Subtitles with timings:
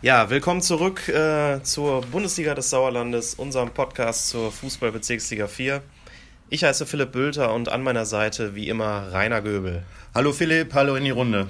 [0.00, 5.82] Ja, willkommen zurück äh, zur Bundesliga des Sauerlandes, unserem Podcast zur Fußballbezirksliga 4.
[6.50, 9.82] Ich heiße Philipp Bülter und an meiner Seite wie immer Rainer Göbel.
[10.14, 11.48] Hallo Philipp, hallo in die Runde.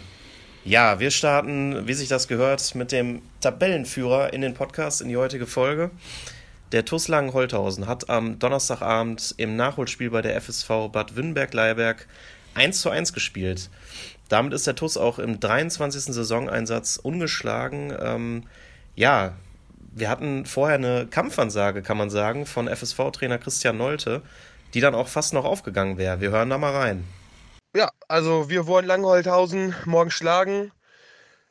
[0.64, 5.18] Ja, wir starten, wie sich das gehört, mit dem Tabellenführer in den Podcast in die
[5.18, 5.90] heutige Folge.
[6.72, 12.06] Der TuS Langen-Holthausen hat am Donnerstagabend im Nachholspiel bei der FSV Bad Wünnberg-Leiberg
[12.58, 13.70] 1 zu 1 gespielt.
[14.28, 16.14] Damit ist der TuS auch im 23.
[16.14, 17.96] Saisoneinsatz ungeschlagen.
[17.98, 18.44] Ähm,
[18.94, 19.32] ja,
[19.92, 24.22] wir hatten vorher eine Kampfansage, kann man sagen, von FSV-Trainer Christian Nolte,
[24.74, 26.20] die dann auch fast noch aufgegangen wäre.
[26.20, 27.04] Wir hören da mal rein.
[27.74, 30.72] Ja, also wir wollen Langholthausen morgen schlagen.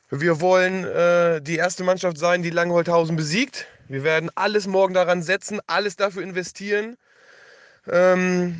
[0.10, 3.68] Wir wollen äh, die erste Mannschaft sein, die Langholthausen besiegt.
[3.88, 6.98] Wir werden alles morgen daran setzen, alles dafür investieren.
[7.90, 8.60] Ähm,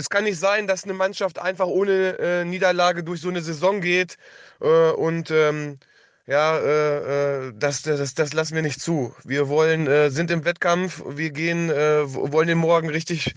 [0.00, 3.80] es kann nicht sein, dass eine Mannschaft einfach ohne äh, Niederlage durch so eine Saison
[3.80, 4.16] geht.
[4.60, 5.78] Äh, und ähm,
[6.26, 9.14] ja, äh, äh das, das, das lassen wir nicht zu.
[9.24, 13.34] Wir wollen, äh, sind im Wettkampf, wir gehen, äh, wollen den Morgen richtig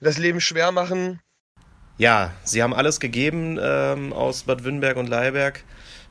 [0.00, 1.20] das Leben schwer machen.
[1.98, 5.62] Ja, sie haben alles gegeben ähm, aus Bad Wünnberg und Leiberg.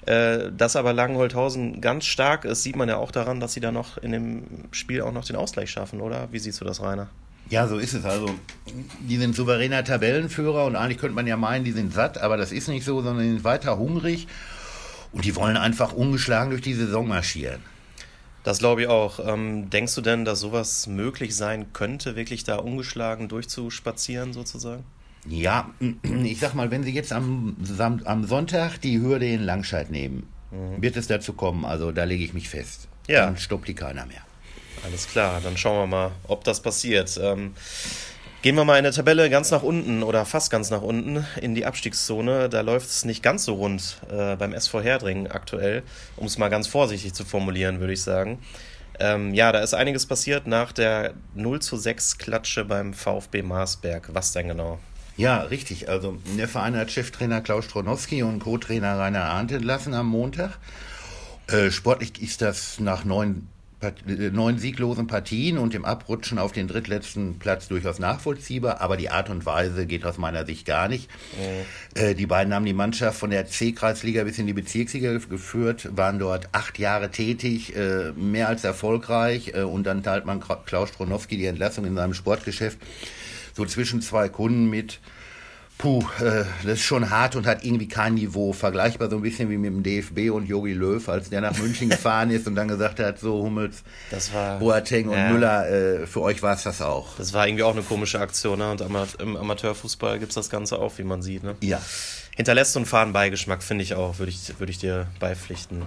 [0.06, 3.98] dass aber Langenholthausen ganz stark ist, sieht man ja auch daran, dass sie da noch
[3.98, 6.30] in dem Spiel auch noch den Ausgleich schaffen, oder?
[6.32, 7.10] Wie siehst du das, Rainer?
[7.50, 8.06] Ja, so ist es.
[8.06, 8.30] Also,
[9.00, 12.52] die sind souveräner Tabellenführer und eigentlich könnte man ja meinen, die sind satt, aber das
[12.52, 14.28] ist nicht so, sondern die sind weiter hungrig
[15.14, 17.62] und die wollen einfach ungeschlagen durch die Saison marschieren.
[18.44, 19.20] Das glaube ich auch.
[19.26, 24.84] Ähm, denkst du denn, dass sowas möglich sein könnte, wirklich da ungeschlagen durchzuspazieren sozusagen?
[25.28, 25.72] Ja,
[26.24, 27.58] ich sag mal, wenn sie jetzt am,
[28.06, 30.82] am Sonntag die Hürde in Langscheid nehmen, mhm.
[30.82, 31.66] wird es dazu kommen.
[31.66, 32.88] Also da lege ich mich fest.
[33.08, 33.26] Ja.
[33.26, 34.22] Dann stoppt die keiner mehr.
[34.88, 37.20] Alles klar, dann schauen wir mal, ob das passiert.
[37.22, 37.56] Ähm,
[38.42, 41.56] gehen wir mal in der Tabelle ganz nach unten oder fast ganz nach unten in
[41.56, 42.48] die Abstiegszone.
[42.48, 45.84] Da läuft es nicht ganz so rund äh, beim SV Herdringen aktuell,
[46.16, 48.40] um es mal ganz vorsichtig zu formulieren, würde ich sagen.
[48.98, 54.12] Ähm, ja, da ist einiges passiert nach der 0 zu 6 Klatsche beim VfB Marsberg.
[54.14, 54.80] Was denn genau?
[55.18, 55.90] Ja, richtig.
[55.90, 60.60] Also der Verein hat Cheftrainer Klaus Stronowski und Co-Trainer Rainer Arndt entlassen am Montag.
[61.48, 63.50] Äh, sportlich ist das nach neun
[64.32, 69.30] neun sieglosen Partien und dem Abrutschen auf den drittletzten Platz durchaus nachvollziehbar, aber die Art
[69.30, 71.10] und Weise geht aus meiner Sicht gar nicht.
[71.38, 72.02] Mhm.
[72.02, 76.18] Äh, die beiden haben die Mannschaft von der C-Kreisliga bis in die Bezirksliga geführt, waren
[76.18, 81.38] dort acht Jahre tätig, äh, mehr als erfolgreich äh, und dann teilt man Klaus Stronowski
[81.38, 82.80] die Entlassung in seinem Sportgeschäft
[83.54, 85.00] so zwischen zwei Kunden mit
[85.78, 88.52] Puh, äh, das ist schon hart und hat irgendwie kein Niveau.
[88.52, 91.90] Vergleichbar so ein bisschen wie mit dem DFB und Jogi Löw, als der nach München
[91.92, 95.30] gefahren ist und dann gesagt hat, so Hummels, das war, Boateng und ja.
[95.30, 97.16] Müller, äh, für euch war es das auch.
[97.18, 98.72] Das war irgendwie auch eine komische Aktion, ne?
[98.72, 98.82] Und
[99.20, 101.56] im Amateurfußball gibt es das Ganze auch, wie man sieht, ne?
[101.62, 101.80] Ja.
[102.36, 105.84] Hinterlässt so einen Fadenbeigeschmack, finde ich auch, würde ich, würd ich dir beipflichten.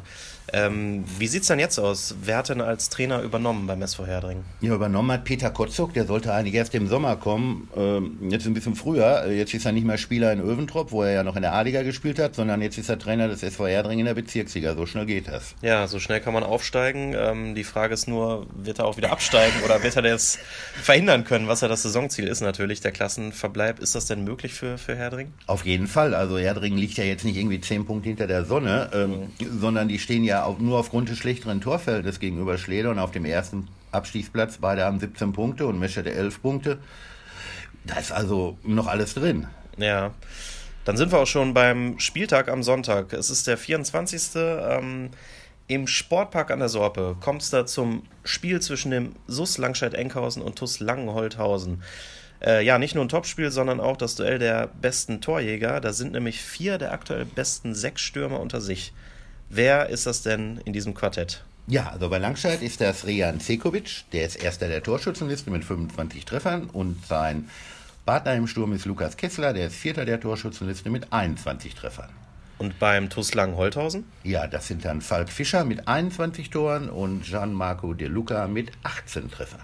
[0.53, 2.15] Ähm, wie sieht es denn jetzt aus?
[2.23, 4.45] Wer hat denn als Trainer übernommen beim SV Herdring?
[4.61, 7.69] Ja, übernommen hat Peter Kotzuk, der sollte eigentlich erst im Sommer kommen.
[7.77, 9.31] Ähm, jetzt ein bisschen früher.
[9.31, 11.83] Jetzt ist er nicht mehr Spieler in Öventrop, wo er ja noch in der A-Liga
[11.83, 14.75] gespielt hat, sondern jetzt ist er Trainer des SV Herdring in der Bezirksliga.
[14.75, 15.55] So schnell geht das.
[15.63, 17.15] Ja, so schnell kann man aufsteigen.
[17.17, 20.39] Ähm, die Frage ist nur, wird er auch wieder absteigen oder wird er das
[20.83, 23.79] verhindern können, was ja das Saisonziel ist natürlich, der Klassenverbleib.
[23.79, 25.33] Ist das denn möglich für, für Herdring?
[25.47, 26.15] Auf jeden Fall.
[26.15, 29.61] Also Herdring liegt ja jetzt nicht irgendwie zehn Punkte hinter der Sonne, ähm, mhm.
[29.61, 33.69] sondern die stehen ja nur aufgrund des schlechteren Torfeldes gegenüber Schleder und auf dem ersten
[33.93, 34.59] Abstiegsplatz.
[34.59, 36.79] Beide haben 17 Punkte und Meschede 11 Punkte.
[37.85, 39.47] Da ist also noch alles drin.
[39.77, 40.13] Ja.
[40.85, 43.13] Dann sind wir auch schon beim Spieltag am Sonntag.
[43.13, 44.23] Es ist der 24.
[44.37, 45.11] Ähm,
[45.67, 50.57] Im Sportpark an der Sorpe kommt es da zum Spiel zwischen dem SUS Langscheid-Enkhausen und
[50.57, 51.83] TUS Langenholthausen.
[52.43, 55.81] Äh, ja, nicht nur ein Topspiel, sondern auch das Duell der besten Torjäger.
[55.81, 58.93] Da sind nämlich vier der aktuell besten sechs Stürmer unter sich.
[59.53, 61.43] Wer ist das denn in diesem Quartett?
[61.67, 66.25] Ja, also bei Langscheid ist das Rejan Cekovic, der ist erster der Torschützenliste mit 25
[66.25, 67.51] Treffern und sein
[68.07, 72.11] Partner im Sturm ist Lukas Kessler, der ist vierter der Torschützenliste mit 21 Treffern.
[72.59, 74.05] Und beim TuS Langen-Holthausen?
[74.23, 79.33] Ja, das sind dann Falk Fischer mit 21 Toren und Gianmarco De Luca mit 18
[79.33, 79.63] Treffern.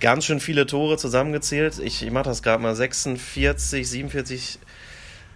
[0.00, 1.78] Ganz schön viele Tore zusammengezählt.
[1.78, 2.76] Ich, ich mache das gerade mal.
[2.76, 4.58] 46, 47,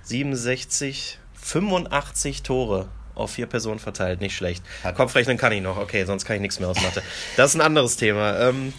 [0.02, 4.20] 67, 85 Tore auf vier Personen verteilt.
[4.20, 4.64] Nicht schlecht.
[4.96, 5.78] Kopfrechnen kann ich noch.
[5.78, 7.02] Okay, sonst kann ich nichts mehr aus Mathe.
[7.36, 8.38] Das ist ein anderes Thema.
[8.40, 8.72] Ähm,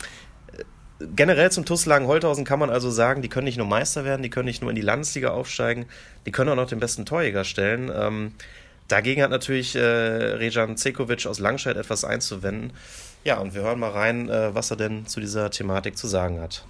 [1.15, 4.29] generell zum TuS Langen-Holthausen kann man also sagen, die können nicht nur Meister werden, die
[4.29, 5.85] können nicht nur in die Landesliga aufsteigen,
[6.25, 7.91] die können auch noch den besten Torjäger stellen.
[7.93, 8.33] Ähm,
[8.87, 12.73] dagegen hat natürlich äh, Rejan Cekovic aus Langscheid etwas einzuwenden.
[13.23, 16.41] Ja, und wir hören mal rein, äh, was er denn zu dieser Thematik zu sagen
[16.41, 16.65] hat.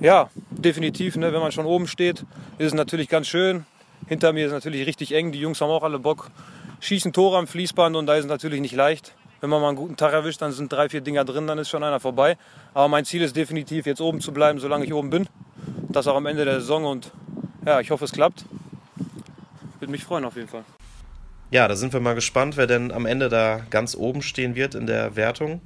[0.00, 1.16] Ja, definitiv.
[1.16, 1.32] Ne?
[1.32, 2.24] Wenn man schon oben steht,
[2.58, 3.64] ist es natürlich ganz schön.
[4.06, 5.32] Hinter mir ist natürlich richtig eng.
[5.32, 6.30] Die Jungs haben auch alle Bock,
[6.80, 9.14] schießen Tore am Fließband und da ist es natürlich nicht leicht.
[9.40, 11.68] wenn man mal einen guten Tag erwischt, dann sind drei, vier Dinger drin, dann ist
[11.68, 12.36] schon einer vorbei.
[12.74, 15.28] Aber mein Ziel ist definitiv, jetzt oben zu bleiben, solange ich oben bin.
[15.88, 17.10] Das auch am Ende der Saison und
[17.66, 18.44] ja, ich hoffe, es klappt.
[19.80, 20.64] Würde mich freuen auf jeden Fall.
[21.50, 24.74] Ja, da sind wir mal gespannt, wer denn am Ende da ganz oben stehen wird
[24.74, 25.60] in der Wertung.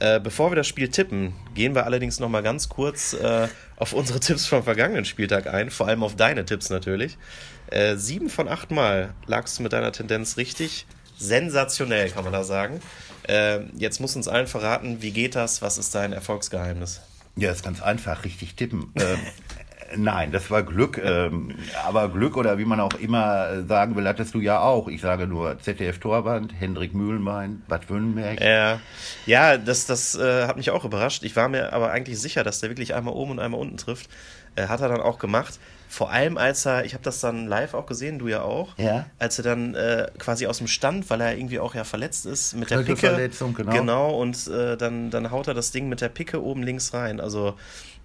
[0.00, 3.92] Äh, bevor wir das Spiel tippen, gehen wir allerdings noch mal ganz kurz äh, auf
[3.92, 7.18] unsere Tipps vom vergangenen Spieltag ein, vor allem auf deine Tipps natürlich.
[7.66, 10.86] Äh, sieben von acht Mal lagst du mit deiner Tendenz richtig.
[11.18, 12.80] Sensationell, kann man da sagen.
[13.28, 15.60] Äh, jetzt musst du uns allen verraten, wie geht das?
[15.60, 17.02] Was ist dein Erfolgsgeheimnis?
[17.36, 18.92] Ja, ist ganz einfach, richtig tippen.
[19.96, 20.98] Nein, das war Glück.
[21.02, 21.54] Ähm,
[21.84, 24.88] aber Glück oder wie man auch immer sagen will, hattest du ja auch.
[24.88, 28.40] Ich sage nur ZDF-Torwand, Hendrik Mühlenbein, Bad Wünnenberg.
[28.40, 28.80] Ja,
[29.26, 31.22] ja das, das äh, hat mich auch überrascht.
[31.24, 34.08] Ich war mir aber eigentlich sicher, dass der wirklich einmal oben und einmal unten trifft.
[34.56, 35.58] Äh, hat er dann auch gemacht.
[35.88, 39.06] Vor allem, als er, ich habe das dann live auch gesehen, du ja auch, ja.
[39.18, 42.54] als er dann äh, quasi aus dem Stand, weil er irgendwie auch ja verletzt ist,
[42.54, 42.96] mit der Picke.
[42.96, 43.72] Verletzung, genau.
[43.72, 47.20] Genau, und äh, dann, dann haut er das Ding mit der Picke oben links rein.
[47.20, 47.54] Also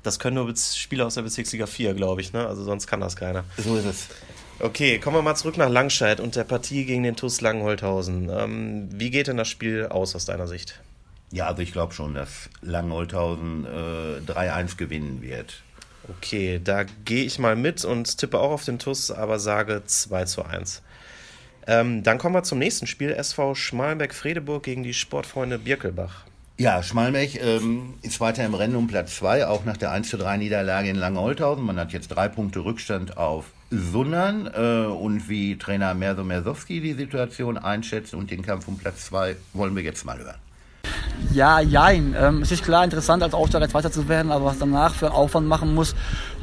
[0.01, 2.47] das können nur Spieler aus der Bezirksliga 4, glaube ich, ne?
[2.47, 3.43] Also sonst kann das keiner.
[3.57, 4.07] So ist es.
[4.59, 8.29] Okay, kommen wir mal zurück nach Langscheid und der Partie gegen den TuS Langenholthausen.
[8.29, 10.79] Ähm, wie geht denn das Spiel aus aus deiner Sicht?
[11.31, 15.61] Ja, also ich glaube schon, dass Langenholthausen äh, 3-1 gewinnen wird.
[16.07, 20.25] Okay, da gehe ich mal mit und tippe auch auf den TuS, aber sage 2
[20.25, 20.81] zu 1.
[21.67, 23.11] Ähm, dann kommen wir zum nächsten Spiel.
[23.11, 26.25] SV Schmalenberg-Fredeburg gegen die Sportfreunde Birkelbach.
[26.57, 30.17] Ja, Schmalmech ähm, ist weiter im Rennen um Platz 2, auch nach der 1 zu
[30.17, 31.65] 3 Niederlage in Langeholthausen.
[31.65, 36.93] Man hat jetzt drei Punkte Rückstand auf Sundern äh, und wie Trainer Merso Mersowski die
[36.93, 40.39] Situation einschätzt und den Kampf um Platz 2 wollen wir jetzt mal hören.
[41.35, 42.15] Ja, jein.
[42.17, 45.15] Ähm, es ist klar interessant, als Aufsteiger Zweiter zu werden, aber was danach für einen
[45.15, 45.93] Aufwand machen muss,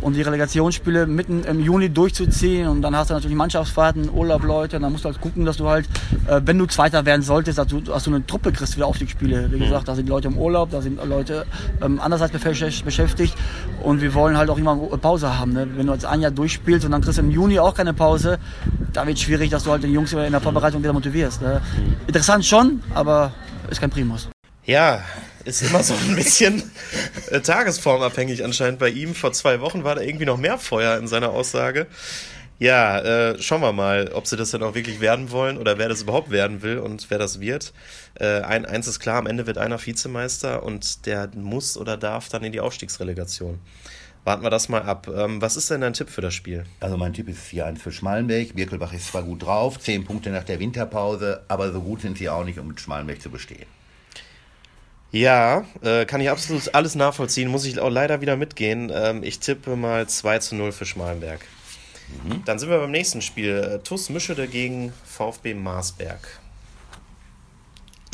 [0.03, 4.77] um die Relegationsspiele mitten im Juni durchzuziehen und dann hast du natürlich Mannschaftsfahrten, Urlaub, Leute,
[4.77, 5.87] und dann musst du halt gucken, dass du halt,
[6.27, 8.85] äh, wenn du Zweiter werden solltest, dass du, dass du eine Truppe kriegst für die
[8.85, 9.51] Aufstiegsspiele.
[9.51, 11.47] Wie gesagt, da sind Leute im Urlaub, da sind Leute
[11.81, 12.33] ähm, andererseits
[12.85, 13.35] beschäftigt
[13.83, 15.55] und wir wollen halt auch immer Pause haben.
[15.55, 15.67] Ne?
[15.75, 18.39] Wenn du jetzt ein Jahr durchspielst und dann kriegst du im Juni auch keine Pause,
[18.93, 21.41] da wird es schwierig, dass du halt den Jungs in der Vorbereitung wieder motivierst.
[21.41, 21.61] Ne?
[22.07, 23.33] Interessant schon, aber
[23.71, 24.32] ist kein Primus.
[24.65, 25.03] Ja,
[25.45, 26.63] ist immer so ein bisschen
[27.31, 29.15] äh, tagesformabhängig anscheinend bei ihm.
[29.15, 31.89] Vor zwei Wochen war da irgendwie noch mehr Feuer in seiner Aussage.
[32.61, 35.89] Ja, äh, schauen wir mal, ob sie das dann auch wirklich werden wollen oder wer
[35.89, 37.73] das überhaupt werden will und wer das wird.
[38.15, 42.29] Äh, ein, eins ist klar, am Ende wird einer Vizemeister und der muss oder darf
[42.29, 43.59] dann in die Aufstiegsrelegation.
[44.23, 45.09] Warten wir das mal ab.
[45.13, 46.63] Ähm, was ist denn dein Tipp für das Spiel?
[46.79, 48.55] Also mein Tipp ist 4-1 für Schmalenberg.
[48.55, 52.29] Birkelbach ist zwar gut drauf, 10 Punkte nach der Winterpause, aber so gut sind sie
[52.29, 53.67] auch nicht, um mit Schmalenberg zu bestehen.
[55.13, 57.49] Ja, äh, kann ich absolut alles nachvollziehen.
[57.49, 58.91] Muss ich auch leider wieder mitgehen.
[58.93, 61.41] Ähm, ich tippe mal 2 zu 0 für Schmalenberg.
[62.25, 62.43] Mhm.
[62.47, 63.57] Dann sind wir beim nächsten Spiel.
[63.57, 66.41] Äh, TuS Mischede gegen VfB Marsberg.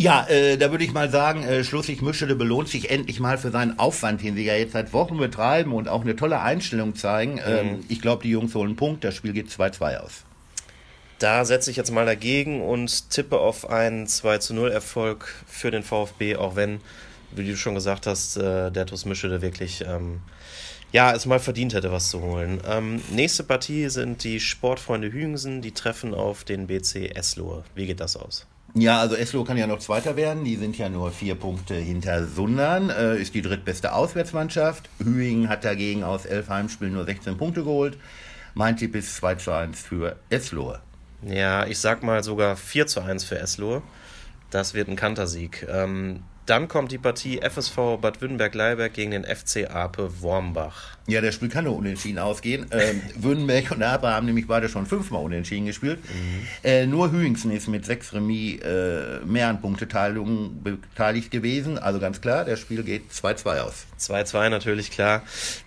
[0.00, 3.50] Ja, äh, da würde ich mal sagen, äh, Schlusslich Mischede belohnt sich endlich mal für
[3.50, 7.40] seinen Aufwand, den sie ja jetzt seit Wochen betreiben und auch eine tolle Einstellung zeigen.
[7.44, 7.84] Ähm, mhm.
[7.88, 9.04] Ich glaube, die Jungs holen einen Punkt.
[9.04, 10.24] Das Spiel geht 2-2 aus.
[11.18, 15.70] Da setze ich jetzt mal dagegen und tippe auf einen 2 zu 0 Erfolg für
[15.70, 16.80] den VfB, auch wenn,
[17.32, 20.20] wie du schon gesagt hast, äh, der TuS Mischede wirklich ähm,
[20.92, 22.60] ja, es mal verdient hätte, was zu holen.
[22.66, 27.64] Ähm, nächste Partie sind die Sportfreunde Hügensen, die treffen auf den BC Eslohe.
[27.74, 28.46] Wie geht das aus?
[28.74, 30.44] Ja, also Eslohe kann ja noch Zweiter werden.
[30.44, 32.90] Die sind ja nur vier Punkte hinter Sundern.
[32.90, 34.88] Äh, ist die drittbeste Auswärtsmannschaft.
[35.02, 37.98] Hüingen hat dagegen aus elf Heimspielen nur 16 Punkte geholt.
[38.54, 40.80] Mein Tipp ist 2 zu 1 für Eslohe.
[41.22, 43.82] Ja, ich sag mal sogar 4 zu 1 für Eslohe.
[44.50, 45.66] Das wird ein Kantersieg.
[45.68, 50.96] Ähm, dann kommt die Partie FSV Bad Württemberg-Leiberg gegen den FC Ape Wormbach.
[51.06, 52.66] Ja, der Spiel kann nur unentschieden ausgehen.
[52.78, 55.98] Ähm, Württemberg und Ape haben nämlich beide schon fünfmal unentschieden gespielt.
[56.04, 56.46] Mhm.
[56.62, 61.76] Äh, nur Hüingsen ist mit sechs Remis äh, mehr an Punkteteilungen beteiligt gewesen.
[61.76, 63.86] Also ganz klar, das Spiel geht 2-2 aus.
[63.98, 65.22] 2-2 natürlich klar.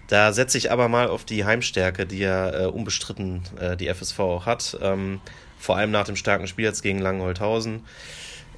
[0.08, 4.20] Da setze ich aber mal auf die Heimstärke, die ja äh, unbestritten äh, die FSV
[4.20, 4.78] auch hat.
[4.82, 5.20] Ähm,
[5.60, 7.84] vor allem nach dem starken Spiel jetzt gegen Langenholthausen.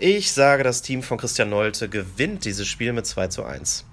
[0.06, 3.86] Ich sage, das Team von Christian Nolte gewinnt dieses Spiel mit 2 zu 1.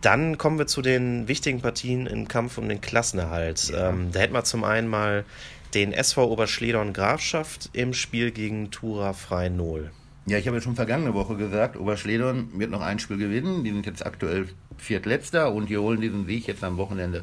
[0.00, 3.68] Dann kommen wir zu den wichtigen Partien im Kampf um den Klassenerhalt.
[3.68, 3.90] Ja.
[3.90, 5.26] Ähm, da hätten wir zum einen mal
[5.74, 9.90] den SV Oberschledern Grafschaft im Spiel gegen Tura Frei Null.
[10.24, 13.64] Ja, ich habe ja schon vergangene Woche gesagt, Oberschledern wird noch ein Spiel gewinnen.
[13.64, 14.48] Die sind jetzt aktuell
[14.78, 17.22] Viertletzter und die holen diesen Sieg jetzt am Wochenende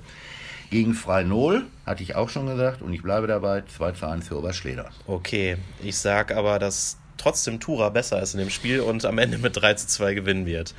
[0.70, 4.38] gegen Frei-Null, hatte ich auch schon gesagt, und ich bleibe dabei, 2 zu 1 für
[4.38, 4.92] Oberschleder.
[5.08, 9.38] Okay, ich sage aber, dass trotzdem Tura besser ist in dem Spiel und am Ende
[9.38, 10.74] mit 3 zu 2 gewinnen wird.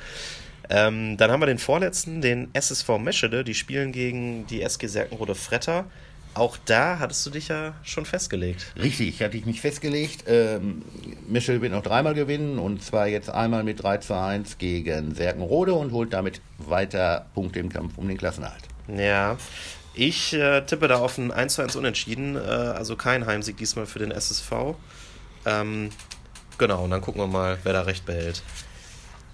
[0.69, 5.35] Ähm, dann haben wir den vorletzten, den SSV Meschede, die spielen gegen die SG Serkenrode
[5.35, 5.85] Fretter.
[6.35, 8.73] auch da hattest du dich ja schon festgelegt.
[8.81, 10.23] Richtig, hatte ich mich festgelegt.
[10.27, 10.81] Ähm,
[11.27, 15.73] Michel wird noch dreimal gewinnen und zwar jetzt einmal mit 3 zu 1 gegen Serkenrode
[15.73, 18.63] und holt damit weiter Punkte im Kampf um den Klassenerhalt.
[18.87, 19.37] Ja,
[19.93, 23.85] ich äh, tippe da auf ein 1 zu 1 Unentschieden, äh, also kein Heimsieg diesmal
[23.85, 24.75] für den SSV.
[25.45, 25.89] Ähm,
[26.57, 28.43] genau, und dann gucken wir mal, wer da recht behält.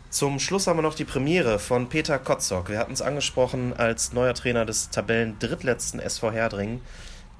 [0.10, 2.70] Zum Schluss haben wir noch die Premiere von Peter Kotzok.
[2.70, 6.82] Wir hatten es angesprochen als neuer Trainer des Tabellen-drittletzten SV Herdringen.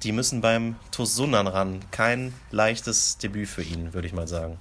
[0.04, 1.80] Die müssen beim TuS Sundern ran.
[1.90, 4.56] Kein leichtes Debüt für ihn, würde ich mal sagen.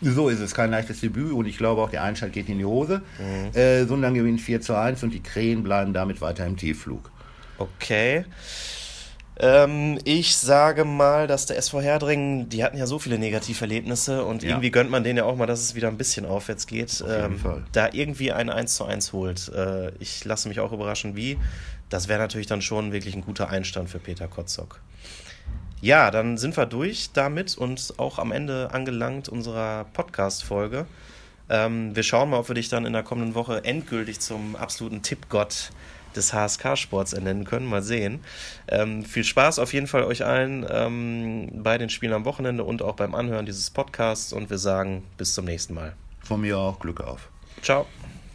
[0.00, 2.64] So ist es, kein leichtes Debüt und ich glaube auch der Einschalt geht in die
[2.64, 3.02] Hose.
[3.18, 3.54] Mhm.
[3.54, 7.10] Äh, Sundern gewinnt 4 zu 1 und die Krähen bleiben damit weiter im Tiefflug.
[7.58, 8.24] Okay.
[9.38, 14.42] Ähm, ich sage mal, dass der SV Herdringen, die hatten ja so viele Negativerlebnisse und
[14.42, 14.50] ja.
[14.50, 17.02] irgendwie gönnt man denen ja auch mal, dass es wieder ein bisschen aufwärts geht.
[17.02, 19.50] Auf ähm, da irgendwie ein 1 zu 1 holt.
[19.54, 21.38] Äh, ich lasse mich auch überraschen, wie.
[21.88, 24.80] Das wäre natürlich dann schon wirklich ein guter Einstand für Peter Kotzok.
[25.80, 30.86] Ja, dann sind wir durch damit und auch am Ende angelangt unserer Podcast-Folge.
[31.48, 35.00] Ähm, wir schauen mal, ob wir dich dann in der kommenden Woche endgültig zum absoluten
[35.02, 35.70] Tippgott
[36.16, 37.66] des HSK-Sports ernennen können.
[37.66, 38.20] Mal sehen.
[38.68, 42.82] Ähm, viel Spaß auf jeden Fall euch allen ähm, bei den Spielen am Wochenende und
[42.82, 45.94] auch beim Anhören dieses Podcasts und wir sagen bis zum nächsten Mal.
[46.22, 47.28] Von mir auch Glück auf.
[47.62, 47.86] Ciao.